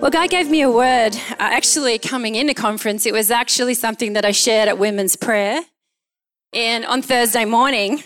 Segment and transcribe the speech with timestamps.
[0.00, 3.06] Well, God gave me a word uh, actually coming into conference.
[3.06, 5.62] It was actually something that I shared at women's prayer
[6.52, 8.02] and on Thursday morning.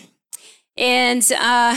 [0.76, 1.74] And uh,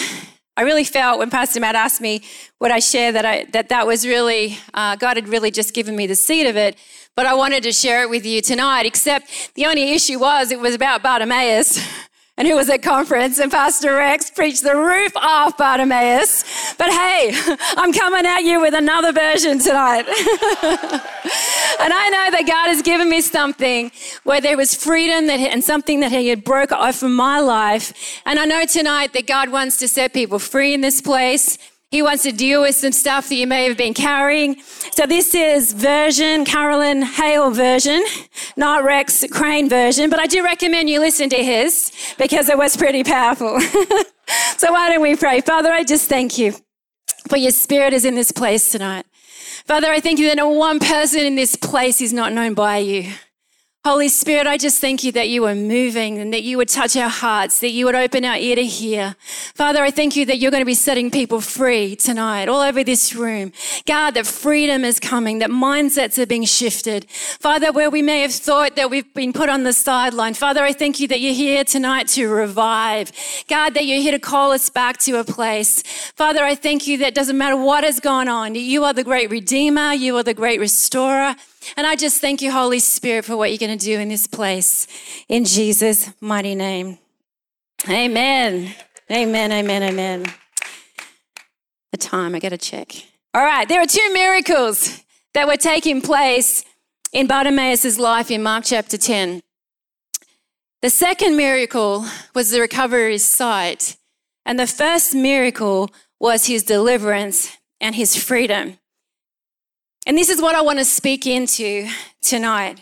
[0.56, 2.22] I really felt when Pastor Matt asked me
[2.60, 5.96] would I share that I, that that was really uh, God had really just given
[5.96, 6.76] me the seed of it.
[7.16, 8.86] But I wanted to share it with you tonight.
[8.86, 11.80] Except the only issue was it was about Bartimaeus.
[12.38, 16.44] and who was at conference, and Pastor Rex preached the roof off Bartimaeus.
[16.78, 17.32] But hey,
[17.78, 20.06] I'm coming at you with another version tonight.
[20.08, 23.92] and I know that God has given me something
[24.24, 28.22] where there was freedom that, and something that He had broke off in my life.
[28.26, 31.58] And I know tonight that God wants to set people free in this place.
[31.90, 34.58] He wants to deal with some stuff that you may have been carrying.
[34.92, 38.04] So this is version, Carolyn Hale version,
[38.58, 42.76] not Rex Crane version, but I do recommend you listen to his because it was
[42.76, 43.58] pretty powerful.
[44.58, 45.40] so why don't we pray?
[45.40, 46.56] Father, I just thank you
[47.30, 49.06] for your spirit is in this place tonight.
[49.66, 52.80] Father, I thank you that no one person in this place is not known by
[52.80, 53.14] you.
[53.88, 56.98] Holy Spirit, I just thank you that you are moving and that you would touch
[56.98, 59.16] our hearts, that you would open our ear to hear.
[59.56, 62.84] Father, I thank you that you're going to be setting people free tonight, all over
[62.84, 63.54] this room.
[63.86, 67.10] God, that freedom is coming, that mindsets are being shifted.
[67.10, 70.74] Father, where we may have thought that we've been put on the sideline, Father, I
[70.74, 73.14] thank you that you're here tonight to revive.
[73.48, 75.82] God, that you're here to call us back to a place.
[76.14, 79.32] Father, I thank you that doesn't matter what has gone on, you are the great
[79.32, 81.38] redeemer, you are the great restorer.
[81.76, 84.28] And I just thank you, Holy Spirit, for what you're going to do in this
[84.28, 84.88] place.
[85.28, 86.98] In Jesus' mighty name.
[87.90, 88.74] Amen.
[89.12, 90.26] Amen, amen, amen.
[91.92, 92.94] The time, I got to check.
[93.34, 96.66] All right, there are two miracles that were taking place
[97.14, 99.42] in Bartimaeus' life in Mark chapter 10.
[100.82, 102.06] The second miracle
[102.36, 103.98] was the recovery of sight,
[104.46, 105.90] and the first miracle
[106.20, 108.78] was his deliverance and his freedom.
[110.08, 111.90] And this is what I want to speak into
[112.22, 112.80] tonight.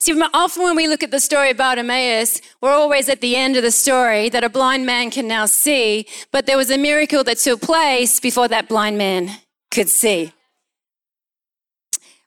[0.00, 3.56] See, often when we look at the story of Bartimaeus, we're always at the end
[3.56, 7.22] of the story that a blind man can now see, but there was a miracle
[7.24, 9.30] that took place before that blind man
[9.70, 10.32] could see.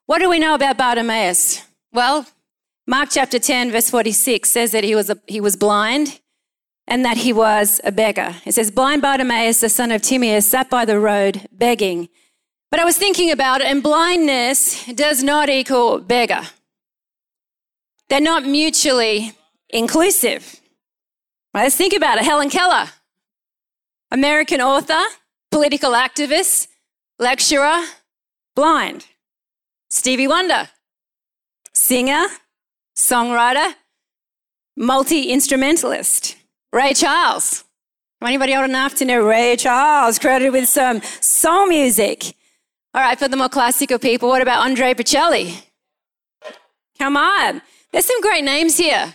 [0.05, 1.63] What do we know about Bartimaeus?
[1.91, 2.27] Well,
[2.85, 6.19] Mark chapter 10, verse 46 says that he was, a, he was blind
[6.87, 8.35] and that he was a beggar.
[8.45, 12.09] It says, Blind Bartimaeus, the son of Timaeus, sat by the road begging.
[12.69, 16.41] But I was thinking about it, and blindness does not equal beggar.
[18.09, 19.33] They're not mutually
[19.69, 20.59] inclusive.
[21.53, 22.25] Right, let's think about it.
[22.25, 22.89] Helen Keller,
[24.11, 25.01] American author,
[25.49, 26.67] political activist,
[27.19, 27.83] lecturer,
[28.55, 29.07] blind.
[29.89, 30.69] Stevie Wonder,
[31.73, 32.25] singer,
[32.95, 33.73] songwriter,
[34.75, 36.35] multi instrumentalist.
[36.73, 37.63] Ray Charles.
[38.21, 42.35] Anybody old enough to know Ray Charles, credited with some soul music?
[42.97, 45.53] All right, for the more classical people, what about Andre Bocelli?
[46.97, 47.61] Come on.
[47.91, 49.13] There's some great names here.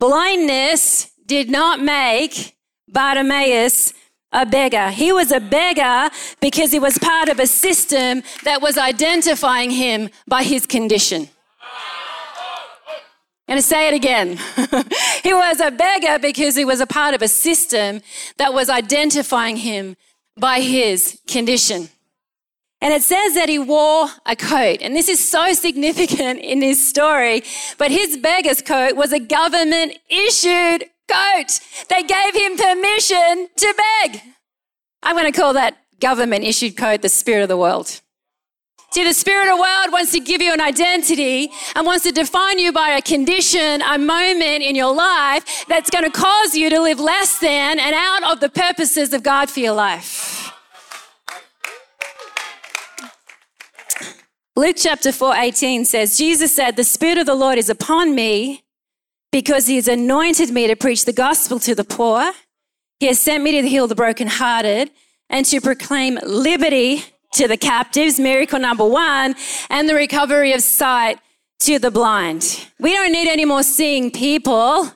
[0.00, 2.56] Blindness did not make
[2.88, 3.94] Bartimaeus
[4.32, 4.90] a beggar.
[4.90, 6.10] He was a beggar
[6.40, 11.28] because he was part of a system that was identifying him by his condition.
[13.46, 14.38] Going to say it again.
[15.22, 18.02] he was a beggar because he was a part of a system
[18.38, 19.96] that was identifying him
[20.36, 21.90] by his condition.
[22.82, 24.78] And it says that he wore a coat.
[24.80, 27.42] And this is so significant in his story.
[27.76, 31.60] But his beggar's coat was a government issued coat.
[31.88, 34.22] They gave him permission to beg.
[35.02, 38.00] I'm going to call that government issued coat the spirit of the world.
[38.92, 42.12] See, the spirit of the world wants to give you an identity and wants to
[42.12, 46.68] define you by a condition, a moment in your life that's going to cause you
[46.70, 50.39] to live less than and out of the purposes of God for your life.
[54.56, 58.64] Luke chapter 4 18 says, Jesus said, The Spirit of the Lord is upon me
[59.30, 62.32] because he has anointed me to preach the gospel to the poor.
[62.98, 64.90] He has sent me to heal the brokenhearted
[65.28, 67.04] and to proclaim liberty
[67.34, 69.36] to the captives, miracle number one,
[69.70, 71.20] and the recovery of sight
[71.60, 72.66] to the blind.
[72.80, 74.90] We don't need any more seeing people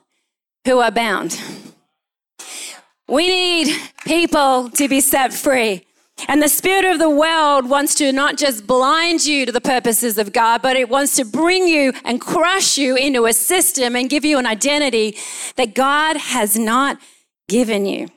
[0.65, 1.41] who are bound.
[3.09, 5.87] We need people to be set free.
[6.29, 10.17] And the spirit of the world wants to not just blind you to the purposes
[10.17, 14.09] of God, but it wants to bring you and crush you into a system and
[14.09, 15.17] give you an identity
[15.57, 16.99] that God has not
[17.49, 18.09] given you.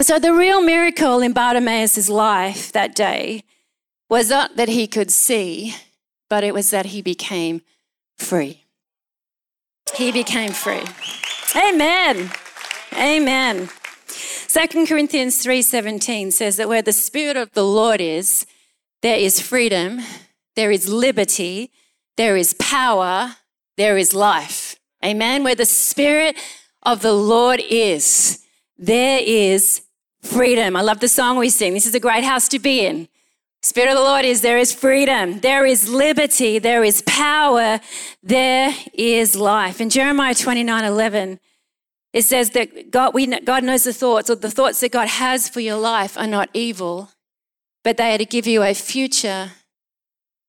[0.00, 3.44] So the real miracle in Bartimaeus' life that day
[4.10, 5.74] was not that he could see,
[6.28, 7.62] but it was that he became
[8.18, 8.64] free.
[9.94, 10.82] He became free.
[11.56, 12.30] Amen.
[12.94, 13.70] Amen.
[14.56, 18.46] 2 Corinthians 3:17 says that where the spirit of the Lord is,
[19.02, 20.00] there is freedom,
[20.54, 21.70] there is liberty,
[22.16, 23.36] there is power,
[23.76, 24.76] there is life.
[25.04, 25.44] Amen.
[25.44, 26.36] Where the spirit
[26.84, 28.46] of the Lord is,
[28.78, 29.82] there is
[30.22, 30.74] freedom.
[30.74, 31.74] I love the song we sing.
[31.74, 33.08] This is a great house to be in.
[33.60, 37.78] Spirit of the Lord is there is freedom, there is liberty, there is power,
[38.22, 39.82] there is life.
[39.82, 41.40] In Jeremiah 29 11,
[42.16, 45.50] it says that God, we, God knows the thoughts, or the thoughts that God has
[45.50, 47.10] for your life are not evil,
[47.84, 49.50] but they are to give you a future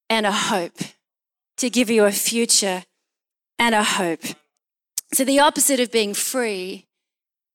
[0.09, 0.77] and a hope.
[1.57, 2.85] To give you a future
[3.59, 4.23] and a hope.
[5.11, 6.87] So, the opposite of being free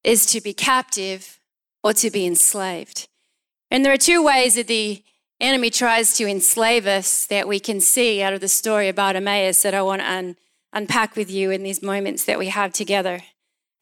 [0.05, 1.41] is to be captive
[1.83, 3.09] or to be enslaved.
[3.71, 5.03] And there are two ways that the
[5.41, 9.73] enemy tries to enslave us that we can see out of the story Bartimaeus that
[9.73, 10.37] I want to un-
[10.75, 13.23] unpack with you in these moments that we have together.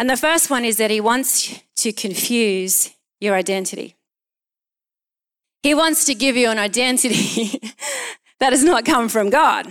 [0.00, 3.97] And the first one is that he wants to confuse your identity.
[5.62, 7.61] He wants to give you an identity
[8.41, 9.70] that has not come from God.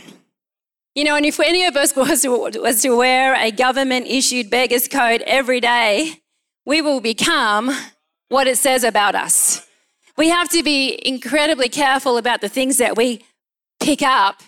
[0.94, 2.30] You know, and if any of us was to,
[2.62, 6.22] was to wear a government issued beggar's coat every day,
[6.64, 7.76] we will become
[8.28, 9.68] what it says about us.
[10.16, 13.26] We have to be incredibly careful about the things that we
[13.80, 14.44] pick up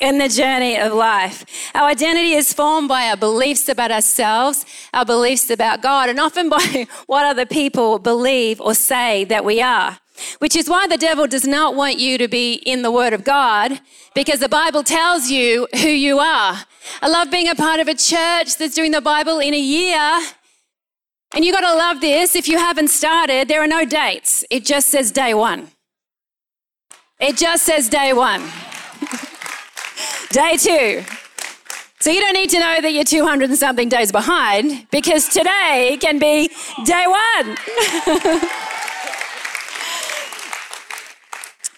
[0.00, 1.44] in the journey of life.
[1.74, 6.48] Our identity is formed by our beliefs about ourselves, our beliefs about God, and often
[6.58, 9.98] by what other people believe or say that we are.
[10.38, 13.24] Which is why the devil does not want you to be in the Word of
[13.24, 13.80] God,
[14.14, 16.64] because the Bible tells you who you are.
[17.02, 20.20] I love being a part of a church that's doing the Bible in a year.
[21.34, 22.36] And you got to love this.
[22.36, 24.44] If you haven't started, there are no dates.
[24.50, 25.72] It just says day one.
[27.18, 28.42] It just says day one.
[30.34, 31.04] Day two.
[32.00, 35.96] So you don't need to know that you're 200 and something days behind because today
[36.00, 36.48] can be
[36.84, 37.56] day one.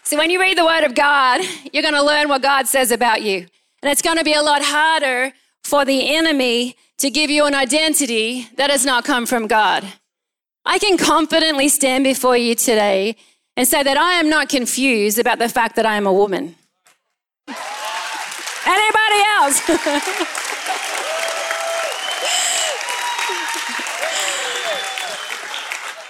[0.05, 2.91] so when you read the Word of God, you're going to learn what God says
[2.93, 3.47] about you.
[3.83, 7.55] And it's going to be a lot harder for the enemy to give you an
[7.55, 9.87] identity that has not come from God.
[10.65, 13.17] I can confidently stand before you today
[13.55, 16.55] and say that I am not confused about the fact that I am a woman.
[18.67, 19.63] Anybody else?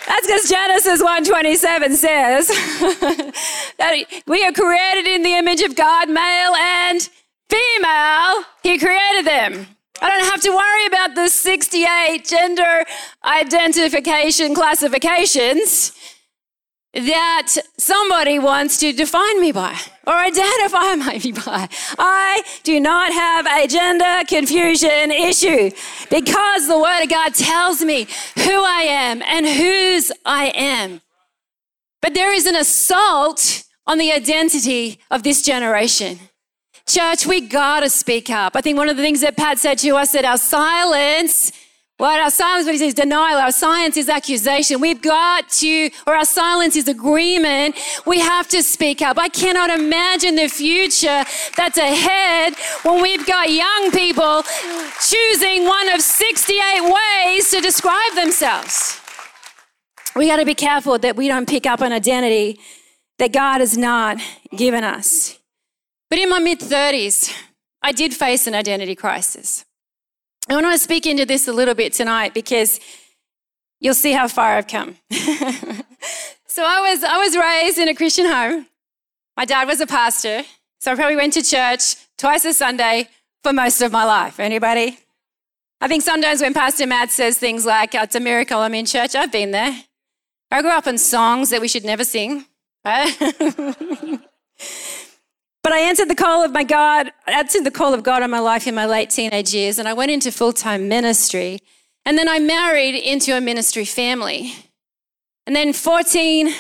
[0.07, 2.49] That's because Genesis 1:27 says
[3.79, 7.09] that we are created in the image of God, male and
[7.51, 8.45] female.
[8.63, 9.67] He created them.
[10.01, 12.85] I don't have to worry about the 68 gender
[13.25, 15.93] identification classifications
[16.97, 20.95] that somebody wants to define me by or identify
[21.25, 21.69] me by.
[21.99, 25.71] I do not have a gender confusion issue
[26.11, 28.07] because the Word of God tells me
[28.37, 31.03] who I am and whose I am.
[32.01, 36.19] But there is an assault on the identity of this generation.
[36.89, 38.57] Church, we gotta speak up.
[38.57, 41.53] I think one of the things that Pat said to us that our silence
[41.99, 43.39] what our silence, says, denial.
[43.39, 44.81] Our silence is accusation.
[44.81, 47.77] We've got to, or our silence is agreement.
[48.05, 49.19] We have to speak up.
[49.19, 51.25] I cannot imagine the future
[51.57, 54.43] that's ahead when we've got young people
[55.01, 59.01] choosing one of 68 ways to describe themselves.
[60.15, 62.61] We got to be careful that we don't pick up an identity
[63.19, 64.19] that God has not
[64.55, 65.39] given us.
[66.11, 67.35] But in my mid 30s,
[67.83, 69.65] I did face an identity crisis.
[70.49, 72.79] I want to speak into this a little bit tonight because
[73.81, 74.97] you'll see how far I've come.
[76.47, 78.67] so I was I was raised in a Christian home.
[79.37, 80.43] My dad was a pastor,
[80.79, 83.09] so I probably went to church twice a Sunday
[83.43, 84.39] for most of my life.
[84.39, 84.99] Anybody?
[85.81, 89.17] I think sometimes when Pastor Matt says things like, "It's a miracle I'm in church,"
[89.17, 89.85] I've been there.
[90.51, 92.47] I grew up in songs that we should never sing.
[92.85, 93.13] Right?
[95.67, 98.31] But I answered the call of my God, I answered the call of God on
[98.31, 101.59] my life in my late teenage years, and I went into full time ministry.
[102.05, 104.55] And then I married into a ministry family.
[105.45, 106.55] And then 14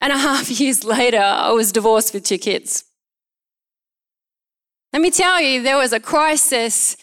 [0.00, 2.82] and a half years later, I was divorced with two kids.
[4.92, 6.96] Let me tell you, there was a crisis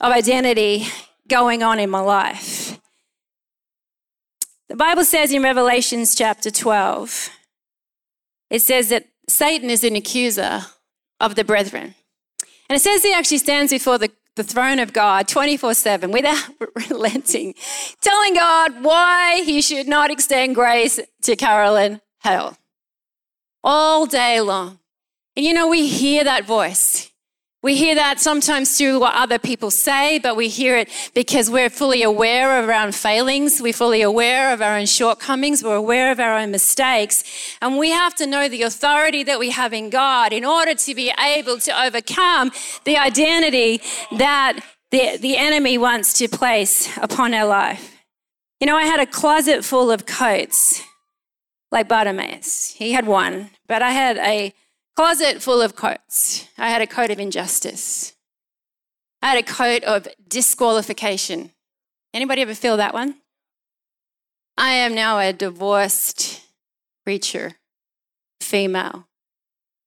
[0.00, 0.86] of identity
[1.28, 2.80] going on in my life.
[4.70, 7.28] The Bible says in Revelations chapter 12,
[8.48, 10.64] it says that Satan is an accuser
[11.20, 11.94] of the brethren.
[12.68, 16.48] And it says he actually stands before the, the throne of God 24 7 without
[16.90, 17.54] relenting,
[18.00, 22.56] telling God why he should not extend grace to Carolyn Hale
[23.62, 24.78] all day long.
[25.36, 27.10] And you know, we hear that voice.
[27.64, 31.70] We hear that sometimes through what other people say, but we hear it because we're
[31.70, 33.58] fully aware of our own failings.
[33.62, 35.64] We're fully aware of our own shortcomings.
[35.64, 37.24] We're aware of our own mistakes.
[37.62, 40.94] And we have to know the authority that we have in God in order to
[40.94, 42.52] be able to overcome
[42.84, 43.80] the identity
[44.18, 47.96] that the, the enemy wants to place upon our life.
[48.60, 50.82] You know, I had a closet full of coats
[51.72, 52.74] like Bartimaeus.
[52.76, 54.52] He had one, but I had a
[54.96, 56.46] Closet full of coats.
[56.56, 58.14] I had a coat of injustice.
[59.20, 61.50] I had a coat of disqualification.
[62.12, 63.16] Anybody ever feel that one?
[64.56, 66.42] I am now a divorced
[67.02, 67.54] preacher,
[68.40, 69.08] female.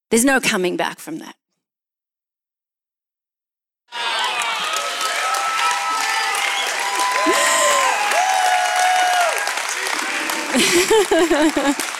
[0.09, 1.35] There's no coming back from that.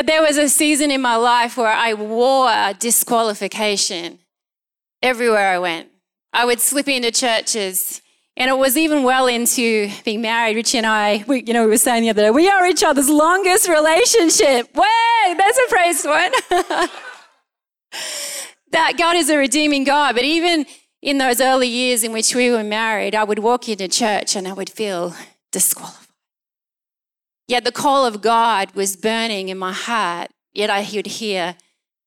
[0.00, 4.18] But there was a season in my life where I wore disqualification
[5.02, 5.90] everywhere I went.
[6.32, 8.00] I would slip into churches,
[8.34, 10.56] and it was even well into being married.
[10.56, 12.82] Richie and I, we, you know, we were saying the other day, we are each
[12.82, 14.74] other's longest relationship.
[14.74, 16.32] Way, that's a praise one.
[18.70, 20.14] that God is a redeeming God.
[20.14, 20.64] But even
[21.02, 24.48] in those early years in which we were married, I would walk into church and
[24.48, 25.14] I would feel
[25.52, 25.99] disqualified.
[27.50, 31.56] Yet the call of God was burning in my heart, yet I would hear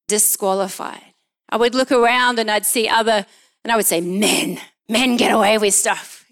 [0.08, 1.14] disqualified.
[1.50, 3.26] I would look around and I'd see other,
[3.62, 6.26] and I would say, men, men get away with stuff.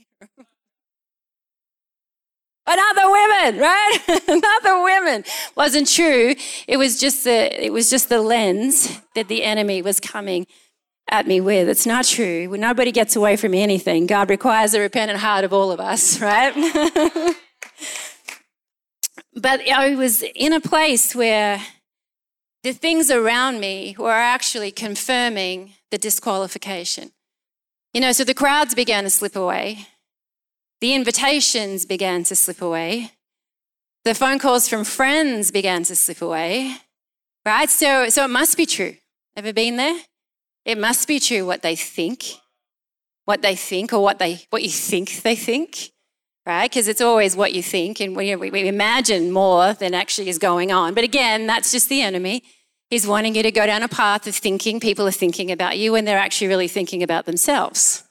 [2.66, 3.98] but other women, right?
[4.64, 5.26] other women.
[5.58, 6.34] Wasn't true.
[6.66, 10.48] It was just the, it was just the lens that the enemy was coming
[11.10, 11.68] at me with.
[11.68, 12.48] It's not true.
[12.48, 17.36] Nobody gets away from anything, God requires a repentant heart of all of us, right?
[19.34, 21.62] But I was in a place where
[22.64, 27.12] the things around me were actually confirming the disqualification.
[27.94, 29.88] You know, so the crowds began to slip away,
[30.80, 33.12] the invitations began to slip away,
[34.04, 36.78] the phone calls from friends began to slip away,
[37.46, 37.70] right?
[37.70, 38.96] So, so it must be true.
[39.36, 40.00] Ever been there?
[40.66, 42.26] It must be true what they think,
[43.26, 45.92] what they think, or what they what you think they think
[46.46, 46.70] right?
[46.70, 50.72] Because it's always what you think, and we, we imagine more than actually is going
[50.72, 50.94] on.
[50.94, 52.44] But again, that's just the enemy.
[52.90, 55.94] He's wanting you to go down a path of thinking people are thinking about you
[55.94, 58.04] when they're actually really thinking about themselves.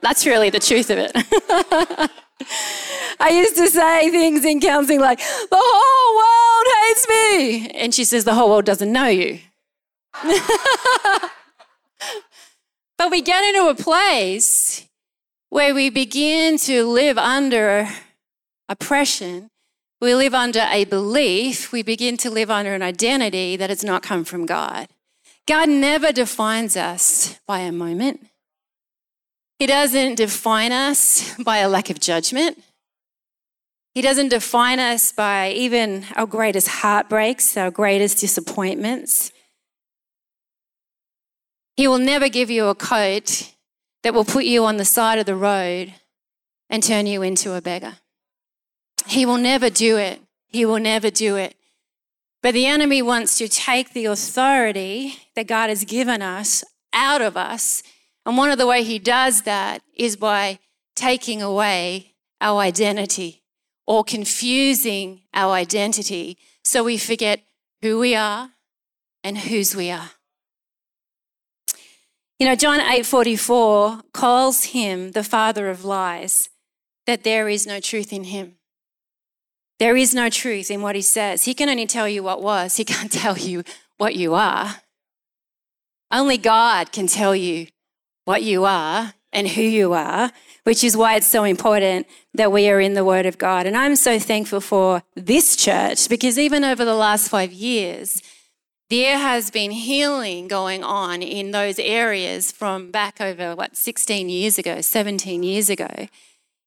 [0.00, 1.12] That's really the truth of it.
[3.20, 7.70] I used to say things in counseling like, the whole world hates me.
[7.80, 9.40] And she says, the whole world doesn't know you.
[12.96, 14.87] but we get into a place
[15.50, 17.88] where we begin to live under
[18.68, 19.50] oppression,
[20.00, 24.02] we live under a belief, we begin to live under an identity that has not
[24.02, 24.88] come from God.
[25.46, 28.26] God never defines us by a moment.
[29.58, 32.62] He doesn't define us by a lack of judgment.
[33.94, 39.32] He doesn't define us by even our greatest heartbreaks, our greatest disappointments.
[41.76, 43.52] He will never give you a coat
[44.02, 45.94] that will put you on the side of the road
[46.70, 47.96] and turn you into a beggar.
[49.06, 50.20] He will never do it.
[50.46, 51.56] He will never do it.
[52.42, 56.62] But the enemy wants to take the authority that God has given us
[56.92, 57.82] out of us.
[58.24, 60.58] And one of the way he does that is by
[60.94, 63.42] taking away our identity
[63.86, 67.40] or confusing our identity so we forget
[67.82, 68.50] who we are
[69.24, 70.10] and whose we are.
[72.38, 76.50] You know, John 8:44 calls him the father of lies,
[77.06, 78.58] that there is no truth in him.
[79.80, 81.44] There is no truth in what he says.
[81.44, 83.64] He can only tell you what was, he can't tell you
[83.96, 84.76] what you are.
[86.12, 87.66] Only God can tell you
[88.24, 90.30] what you are and who you are,
[90.62, 93.66] which is why it's so important that we are in the Word of God.
[93.66, 98.22] And I'm so thankful for this church because even over the last five years,
[98.90, 104.58] there has been healing going on in those areas from back over, what, 16 years
[104.58, 106.08] ago, 17 years ago.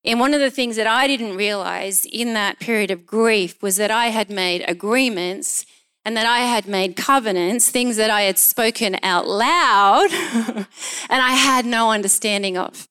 [0.04, 3.78] And one of the things that I didn't realize in that period of grief was
[3.78, 5.66] that I had made agreements
[6.06, 10.68] and that I had made covenants, things that I had spoken out loud and
[11.10, 12.88] I had no understanding of.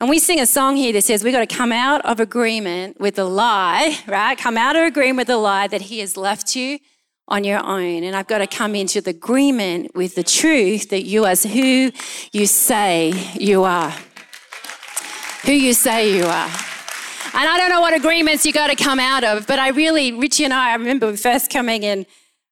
[0.00, 3.00] And we sing a song here that says we've got to come out of agreement
[3.00, 4.36] with the lie, right?
[4.36, 6.78] Come out of agreement with the lie that He has left you
[7.28, 8.02] on your own.
[8.04, 11.92] And I've got to come into the agreement with the truth that you are who
[12.32, 13.92] you say you are.
[15.44, 16.50] Who you say you are.
[17.34, 20.12] And I don't know what agreements you got to come out of, but I really,
[20.12, 22.04] Richie and I, I remember first coming in,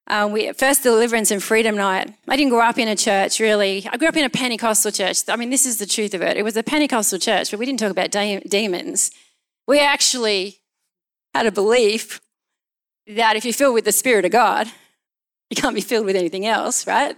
[0.07, 2.11] um, we, first deliverance and freedom night.
[2.27, 3.87] I didn't grow up in a church really.
[3.91, 5.19] I grew up in a Pentecostal church.
[5.29, 6.35] I mean, this is the truth of it.
[6.35, 9.11] It was a Pentecostal church, but we didn't talk about de- demons.
[9.67, 10.57] We actually
[11.35, 12.19] had a belief
[13.15, 14.67] that if you're filled with the Spirit of God,
[15.49, 17.15] you can't be filled with anything else, right?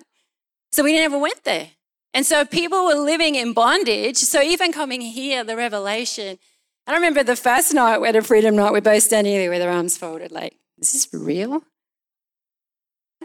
[0.72, 1.70] So we never went there.
[2.14, 4.18] And so people were living in bondage.
[4.18, 6.38] So even coming here, the revelation,
[6.86, 9.62] I remember the first night we had a freedom night, we're both standing there with
[9.62, 11.64] our arms folded, like, is this real?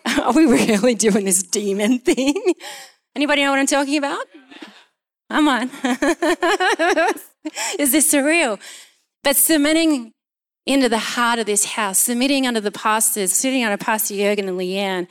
[0.22, 2.54] Are we really doing this demon thing?
[3.16, 4.24] Anybody know what I'm talking about?
[5.30, 5.70] Come on.
[7.78, 8.60] is this surreal?
[9.24, 10.12] But submitting
[10.68, 14.58] into the heart of this house, submitting under the pastors, sitting under Pastor Jurgen and
[14.58, 15.08] Leanne,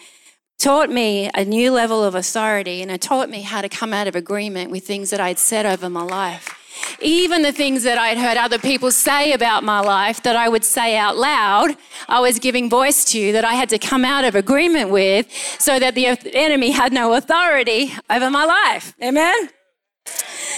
[0.59, 4.07] taught me a new level of authority and it taught me how to come out
[4.07, 6.53] of agreement with things that I'd said over my life.
[7.01, 10.63] Even the things that I'd heard other people say about my life that I would
[10.63, 11.75] say out loud,
[12.07, 15.79] I was giving voice to that I had to come out of agreement with so
[15.79, 18.93] that the enemy had no authority over my life.
[19.03, 19.49] Amen?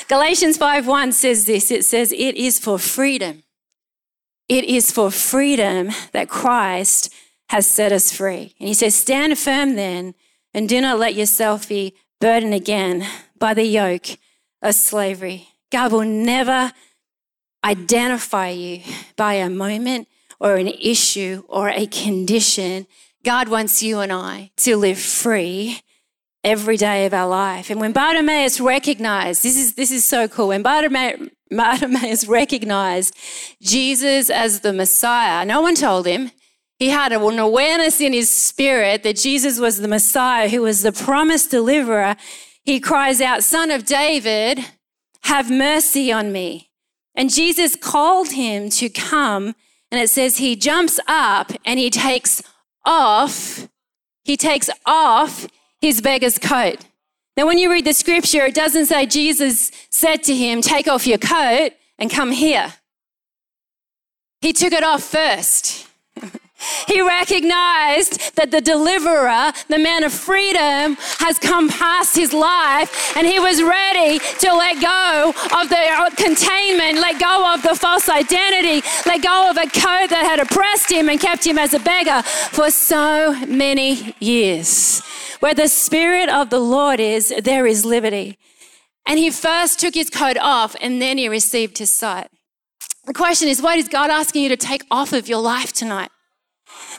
[0.09, 3.43] Galatians 5:1 says this it says, It is for freedom
[4.49, 7.13] it is for freedom that Christ
[7.49, 8.55] has set us free.
[8.59, 10.15] And he says, Stand firm then,
[10.53, 14.17] and do not let yourself be burdened again by the yoke
[14.61, 15.47] of slavery.
[15.71, 16.73] God will never
[17.63, 18.81] identify you
[19.15, 20.07] by a moment
[20.39, 22.87] or an issue or a condition.
[23.23, 25.81] God wants you and I to live free
[26.43, 27.69] every day of our life.
[27.69, 30.63] And when Bartimaeus recognized, this is, this is so cool, when
[31.51, 33.15] Bartimaeus recognized
[33.61, 36.31] Jesus as the Messiah, no one told him.
[36.77, 40.93] He had an awareness in his spirit that Jesus was the Messiah who was the
[40.93, 42.15] promised deliverer.
[42.63, 44.65] He cries out, Son of David,
[45.23, 46.69] have mercy on me.
[47.15, 49.55] And Jesus called him to come.
[49.91, 52.41] And it says he jumps up and he takes
[52.85, 53.67] off,
[54.23, 55.47] he takes off
[55.81, 56.85] his beggar's coat.
[57.39, 61.07] Now, when you read the scripture, it doesn't say Jesus said to him, Take off
[61.07, 62.73] your coat and come here.
[64.41, 65.87] He took it off first.
[66.87, 73.25] He recognized that the deliverer, the man of freedom, has come past his life and
[73.25, 78.85] he was ready to let go of the containment, let go of the false identity,
[79.05, 82.21] let go of a coat that had oppressed him and kept him as a beggar
[82.51, 85.01] for so many years.
[85.39, 88.37] Where the Spirit of the Lord is, there is liberty.
[89.05, 92.27] And he first took his coat off and then he received his sight.
[93.05, 96.11] The question is, what is God asking you to take off of your life tonight?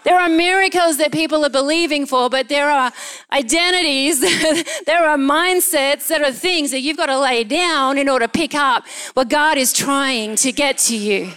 [0.03, 2.93] There are miracles that people are believing for, but there are
[3.33, 4.21] identities,
[4.87, 8.33] there are mindsets, there are things that you've got to lay down in order to
[8.33, 11.33] pick up what God is trying to get to you.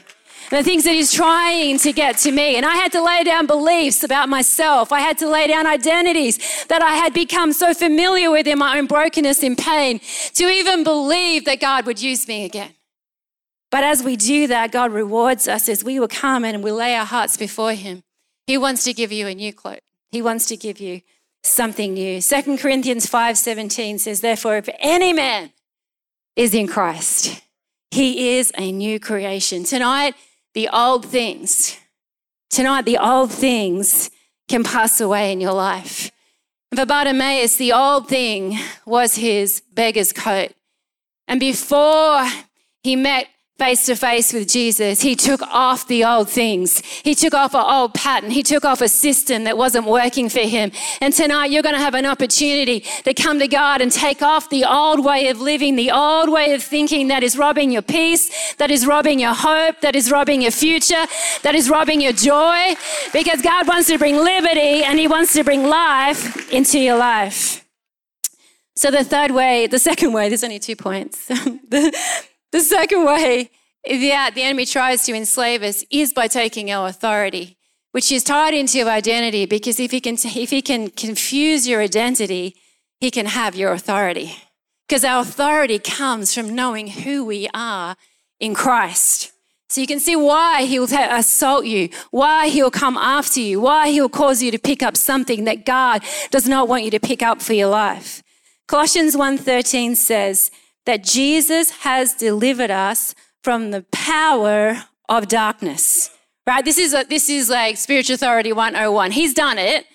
[0.50, 2.56] The things that he's trying to get to me.
[2.56, 4.92] And I had to lay down beliefs about myself.
[4.92, 8.78] I had to lay down identities that I had become so familiar with in my
[8.78, 10.00] own brokenness and pain
[10.36, 12.74] to even believe that God would use me again.
[13.72, 16.96] But as we do that, God rewards us as we will come and we lay
[16.96, 18.04] our hearts before him.
[18.46, 19.80] He wants to give you a new cloak.
[20.12, 21.02] He wants to give you
[21.44, 22.22] something new.
[22.22, 25.52] 2 Corinthians 5:17 says, Therefore, if any man
[26.36, 27.42] is in Christ,
[27.90, 29.64] he is a new creation.
[29.64, 30.16] Tonight,
[30.54, 31.78] the old things,
[32.50, 34.10] tonight, the old things
[34.48, 36.12] can pass away in your life.
[36.76, 40.54] For Bartimaeus, the old thing was his beggar's coat.
[41.28, 42.28] And before
[42.84, 43.28] he met
[43.60, 46.80] face to face with Jesus, he took off the old things.
[47.04, 48.32] He took off an old pattern.
[48.32, 50.72] He took off a system that wasn't working for him.
[51.02, 54.50] And tonight you're going to have an opportunity to come to God and take off
[54.50, 58.56] the old way of living, the old way of thinking that is robbing your peace,
[58.56, 61.06] that is robbing your hope, that is robbing your future,
[61.44, 62.76] that is robbing your joy.
[63.14, 67.64] Because God wants to bring liberty and he wants to bring life into your life.
[68.76, 71.30] So the third way, the second way, there's only two points.
[72.54, 73.50] the second way
[73.84, 77.58] that the enemy tries to enslave us is by taking our authority,
[77.94, 81.82] which is tied into your identity because if he can, if he can confuse your
[81.82, 82.56] identity,
[83.00, 84.36] he can have your authority.
[84.88, 87.96] Because our authority comes from knowing who we are
[88.40, 89.32] in Christ.
[89.70, 94.10] So you can see why he'll assault you, why he'll come after you, why he'll
[94.10, 97.42] cause you to pick up something that God does not want you to pick up
[97.42, 98.22] for your life.
[98.68, 100.52] Colossians 1:13 says,
[100.86, 106.10] that Jesus has delivered us from the power of darkness.
[106.46, 106.64] Right?
[106.64, 109.12] This is a, this is like spiritual authority 101.
[109.12, 109.86] He's done it.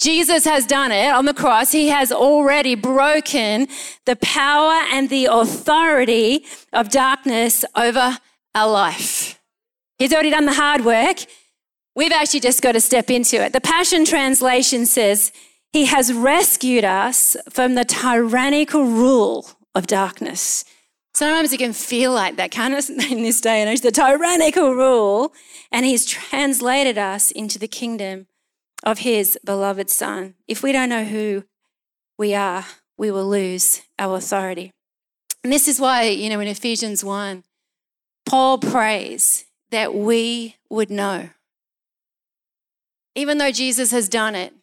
[0.00, 1.72] Jesus has done it on the cross.
[1.72, 3.68] He has already broken
[4.04, 8.18] the power and the authority of darkness over
[8.54, 9.40] our life.
[9.98, 11.24] He's already done the hard work.
[11.94, 13.54] We've actually just got to step into it.
[13.54, 15.32] The Passion Translation says,
[15.72, 20.64] He has rescued us from the tyrannical rule of darkness.
[21.14, 23.80] Sometimes it can feel like that, can't it, in this day and age?
[23.80, 25.32] The tyrannical rule.
[25.70, 28.26] And He's translated us into the kingdom
[28.82, 30.34] of His beloved Son.
[30.48, 31.44] If we don't know who
[32.18, 32.64] we are,
[32.98, 34.72] we will lose our authority.
[35.44, 37.44] And this is why, you know, in Ephesians 1,
[38.24, 41.28] Paul prays that we would know
[43.16, 44.54] even though Jesus has done it,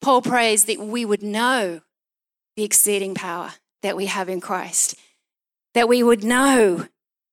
[0.00, 1.80] Paul prays that we would know
[2.54, 4.96] the exceeding power that we have in Christ,
[5.74, 6.86] that we would know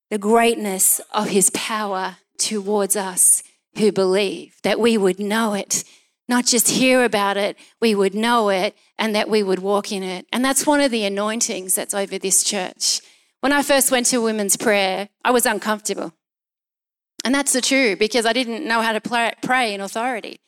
[0.09, 3.41] the greatness of his power towards us
[3.77, 5.85] who believe, that we would know it,
[6.27, 10.03] not just hear about it, we would know it, and that we would walk in
[10.03, 10.27] it.
[10.33, 12.99] And that's one of the anointings that's over this church.
[13.39, 16.13] When I first went to women's prayer, I was uncomfortable.
[17.23, 20.41] And that's the truth because I didn't know how to pray in authority.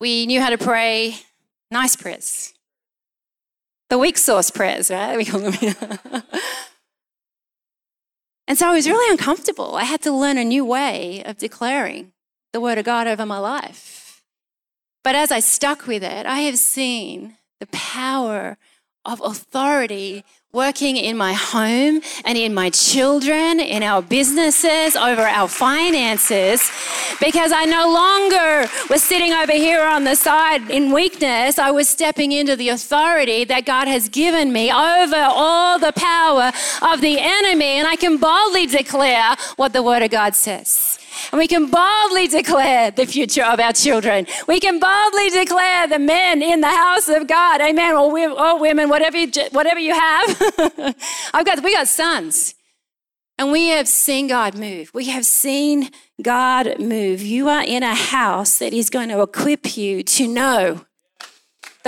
[0.00, 1.18] We knew how to pray
[1.70, 2.52] nice prayers.
[3.90, 5.16] The weak sauce prayers, right?
[5.16, 5.54] We call them.
[8.46, 9.76] and so I was really uncomfortable.
[9.76, 12.12] I had to learn a new way of declaring
[12.52, 14.22] the word of God over my life.
[15.04, 18.58] But as I stuck with it, I have seen the power
[19.04, 25.46] of authority working in my home and in my children, in our businesses, over our
[25.46, 26.70] finances,
[27.20, 31.58] because I no longer was sitting over here on the side in weakness.
[31.58, 36.50] I was stepping into the authority that God has given me over all the power
[36.82, 40.97] of the enemy, and I can boldly declare what the Word of God says.
[41.32, 44.26] And we can boldly declare the future of our children.
[44.46, 47.60] We can boldly declare the men in the house of God.
[47.60, 47.94] Amen.
[47.94, 50.36] Or, we, or women, whatever you, whatever you have.
[51.34, 52.54] I've got, we got sons.
[53.38, 54.90] And we have seen God move.
[54.92, 57.22] We have seen God move.
[57.22, 60.84] You are in a house that is going to equip you to know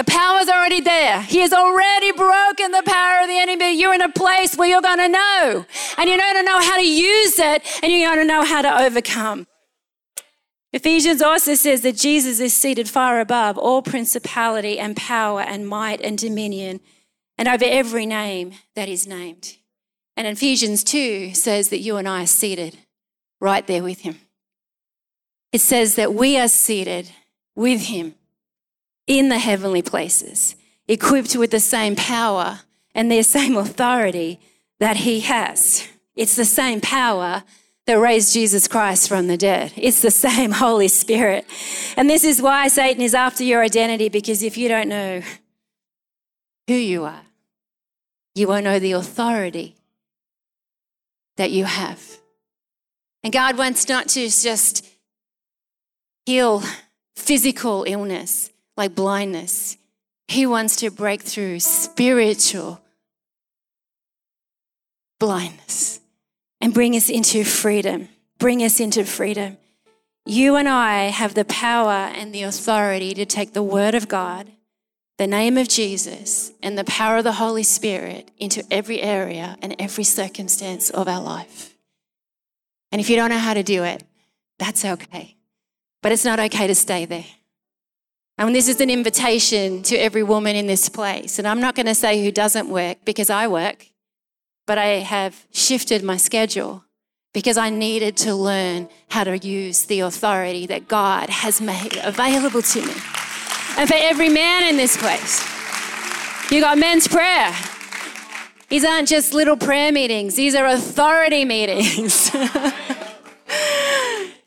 [0.01, 1.21] the power's already there.
[1.21, 3.79] He has already broken the power of the enemy.
[3.79, 5.67] You're in a place where you're going to know.
[5.99, 8.63] And you're going to know how to use it and you're going to know how
[8.63, 9.47] to overcome.
[10.73, 16.01] Ephesians also says that Jesus is seated far above all principality and power and might
[16.01, 16.81] and dominion
[17.37, 19.59] and over every name that is named.
[20.17, 22.79] And Ephesians 2 says that you and I are seated
[23.39, 24.19] right there with him.
[25.53, 27.11] It says that we are seated
[27.55, 28.15] with him
[29.11, 30.55] in the heavenly places,
[30.87, 32.61] equipped with the same power
[32.95, 34.39] and the same authority
[34.79, 35.89] that he has.
[36.15, 37.43] It's the same power
[37.87, 39.73] that raised Jesus Christ from the dead.
[39.75, 41.45] It's the same Holy Spirit.
[41.97, 45.23] And this is why Satan is after your identity, because if you don't know
[46.69, 47.23] who you are,
[48.37, 49.75] you won't know the authority
[51.37, 52.19] that you have.
[53.25, 54.87] And God wants not to just
[56.27, 56.63] heal
[57.17, 59.77] physical illness, like blindness.
[60.29, 62.81] He wants to break through spiritual
[65.19, 66.01] blindness
[66.61, 68.09] and bring us into freedom.
[68.39, 69.59] Bring us into freedom.
[70.27, 74.51] You and I have the power and the authority to take the Word of God,
[75.19, 79.75] the name of Jesus, and the power of the Holy Spirit into every area and
[79.79, 81.75] every circumstance of our life.
[82.93, 84.05] And if you don't know how to do it,
[84.59, 85.37] that's okay.
[86.03, 87.27] But it's not okay to stay there.
[88.41, 91.39] And this is an invitation to every woman in this place.
[91.39, 93.89] And I'm not going to say who doesn't work because I work,
[94.67, 96.83] but I have shifted my schedule
[97.35, 102.63] because I needed to learn how to use the authority that God has made available
[102.63, 102.95] to me.
[103.77, 105.45] And for every man in this place,
[106.51, 107.55] you got men's prayer.
[108.71, 112.15] These aren't just little prayer meetings, these are authority meetings.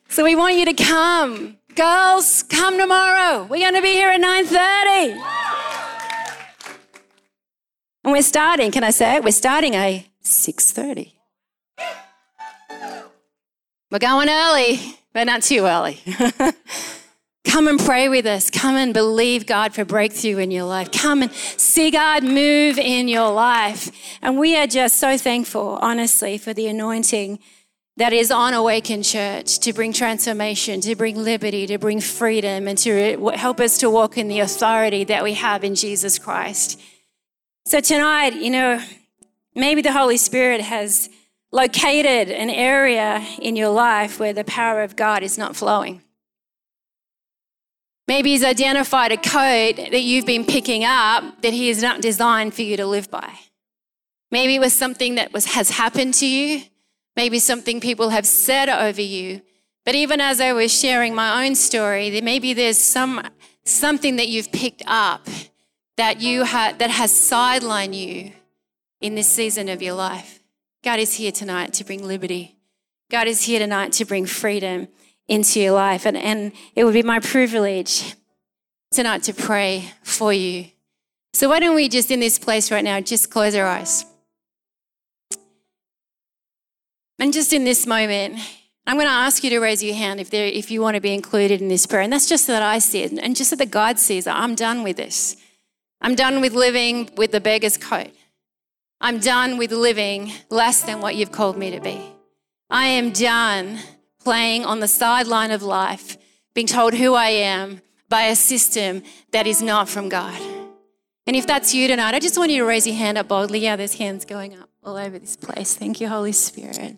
[0.10, 3.46] so we want you to come Girls, come tomorrow.
[3.46, 5.20] We're going to be here at 9:30.
[8.04, 9.24] And we're starting, can I say it?
[9.24, 11.14] We're starting at 6:30.
[13.90, 16.00] We're going early, but not too early.
[17.46, 18.50] Come and pray with us.
[18.50, 20.92] Come and believe God for breakthrough in your life.
[20.92, 23.92] Come and see God move in your life.
[24.24, 27.38] And we are just so thankful, honestly, for the anointing
[27.98, 32.78] that is on Awaken Church to bring transformation, to bring liberty, to bring freedom, and
[32.80, 36.80] to help us to walk in the authority that we have in Jesus Christ.
[37.66, 38.82] So tonight, you know,
[39.56, 41.10] Maybe the Holy Spirit has
[41.52, 46.02] located an area in your life where the power of God is not flowing.
[48.08, 52.54] Maybe He's identified a code that you've been picking up that He is not designed
[52.54, 53.32] for you to live by.
[54.32, 56.64] Maybe it was something that was, has happened to you,
[57.16, 59.42] maybe something people have said over you.
[59.86, 63.22] But even as I was sharing my own story, maybe there's some,
[63.66, 65.28] something that you've picked up
[65.98, 68.32] that, you ha- that has sidelined you
[69.02, 70.40] in this season of your life.
[70.84, 72.56] God is here tonight to bring liberty.
[73.12, 74.88] God is here tonight to bring freedom
[75.28, 76.06] into your life.
[76.06, 78.16] And, and it would be my privilege
[78.92, 80.68] tonight to pray for you.
[81.34, 84.06] So, why don't we just in this place right now just close our eyes?
[87.24, 88.38] And just in this moment,
[88.86, 91.00] I'm going to ask you to raise your hand if, there, if you want to
[91.00, 92.02] be included in this prayer.
[92.02, 94.28] And that's just so that I see it and just so that God sees.
[94.28, 95.38] I'm done with this.
[96.02, 98.10] I'm done with living with the beggar's coat.
[99.00, 101.98] I'm done with living less than what you've called me to be.
[102.70, 103.80] I am done
[104.22, 106.18] playing on the sideline of life,
[106.54, 110.42] being told who I am by a system that is not from God.
[111.26, 113.60] And if that's you tonight, I just want you to raise your hand up boldly.
[113.60, 115.74] Yeah, there's hands going up all over this place.
[115.74, 116.98] Thank you, Holy Spirit.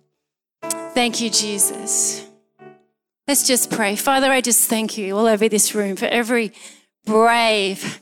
[0.93, 2.25] Thank you, Jesus.
[3.27, 3.95] Let's just pray.
[3.95, 6.53] Father, I just thank you all over this room for every
[7.05, 8.01] brave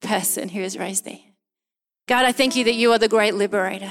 [0.00, 1.18] person who has raised their.
[2.06, 3.90] God, I thank you that you are the great liberator.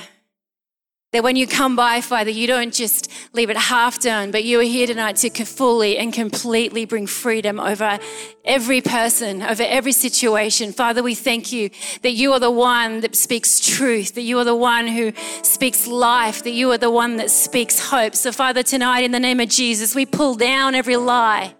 [1.12, 4.62] That when you come by, Father, you don't just leave it half done, but you
[4.62, 8.00] are here tonight to fully and completely bring freedom over
[8.46, 10.72] every person, over every situation.
[10.72, 11.70] Father, we thank you
[12.04, 15.12] that you are the one that speaks truth, that you are the one who
[15.44, 18.16] speaks life, that you are the one that speaks hope.
[18.16, 21.56] So, Father, tonight, in the name of Jesus, we pull down every lie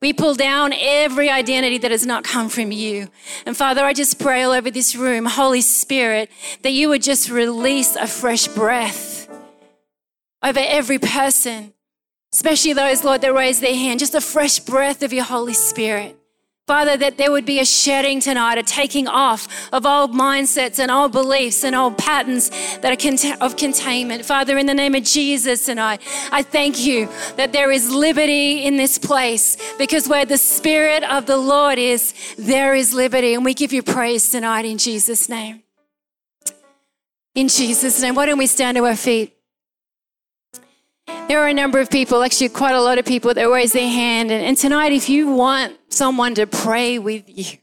[0.00, 3.08] we pull down every identity that has not come from you.
[3.44, 6.30] And Father, I just pray all over this room, Holy Spirit,
[6.62, 9.28] that you would just release a fresh breath
[10.42, 11.74] over every person,
[12.32, 16.19] especially those, Lord, that raise their hand, just a fresh breath of your Holy Spirit.
[16.70, 20.88] Father, that there would be a shedding tonight, a taking off of old mindsets and
[20.88, 24.24] old beliefs and old patterns that are of containment.
[24.24, 28.76] Father, in the name of Jesus tonight, I thank you that there is liberty in
[28.76, 33.34] this place because where the Spirit of the Lord is, there is liberty.
[33.34, 35.64] And we give you praise tonight in Jesus' name.
[37.34, 39.39] In Jesus' name, why don't we stand to our feet?
[41.30, 43.88] There are a number of people, actually, quite a lot of people that raise their
[43.88, 44.32] hand.
[44.32, 47.58] And, and tonight, if you want someone to pray with you,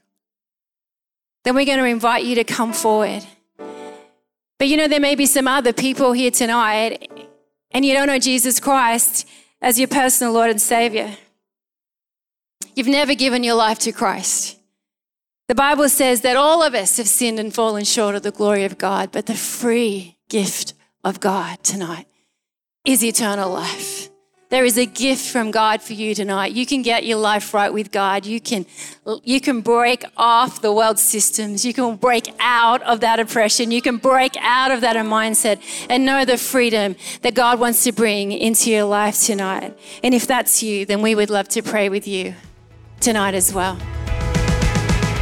[1.43, 3.25] then we're going to invite you to come forward.
[4.57, 7.11] But you know, there may be some other people here tonight,
[7.71, 9.27] and you don't know Jesus Christ
[9.61, 11.17] as your personal Lord and Savior.
[12.73, 14.57] You've never given your life to Christ.
[15.49, 18.63] The Bible says that all of us have sinned and fallen short of the glory
[18.63, 22.07] of God, but the free gift of God tonight
[22.87, 24.09] is eternal life.
[24.49, 26.53] There is a gift from God for you tonight.
[26.53, 28.25] You can get your life right with God.
[28.25, 28.65] You can,
[29.23, 31.65] you can break off the world systems.
[31.65, 33.71] You can break out of that oppression.
[33.71, 37.91] You can break out of that mindset and know the freedom that God wants to
[37.91, 39.77] bring into your life tonight.
[40.01, 42.35] And if that's you, then we would love to pray with you
[43.01, 43.77] tonight as well.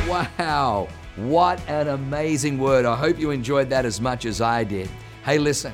[0.08, 0.88] Wow.
[1.16, 2.86] What an amazing word.
[2.86, 4.88] I hope you enjoyed that as much as I did.
[5.24, 5.74] Hey, listen.